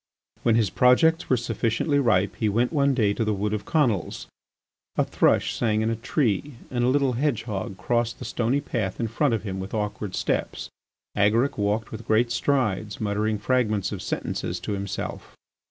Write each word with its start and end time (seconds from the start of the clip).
When 0.41 0.55
his 0.55 0.71
projects 0.71 1.29
were 1.29 1.37
sufficiently 1.37 1.99
ripe 1.99 2.35
he 2.37 2.49
went 2.49 2.73
one 2.73 2.95
day 2.95 3.13
to 3.13 3.23
the 3.23 3.35
Wood 3.35 3.53
of 3.53 3.65
Conils. 3.65 4.25
A 4.95 5.05
thrush 5.05 5.53
sang 5.53 5.81
in 5.81 5.91
a 5.91 5.95
tree 5.95 6.55
and 6.71 6.83
a 6.83 6.87
little 6.87 7.13
hedgehog 7.13 7.77
crossed 7.77 8.17
the 8.17 8.25
stony 8.25 8.61
path 8.61 8.99
in 8.99 9.07
front 9.07 9.35
of 9.35 9.43
him 9.43 9.59
with 9.59 9.75
awkward 9.75 10.15
steps. 10.15 10.71
Agaric 11.15 11.55
walked 11.55 11.91
with 11.91 12.07
great 12.07 12.31
strides, 12.31 12.99
muttering 12.99 13.37
fragments 13.37 13.91
of 13.91 14.01
sentences 14.01 14.59
to 14.61 14.71
himself. 14.71 15.35